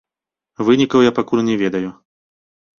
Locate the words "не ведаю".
1.53-1.95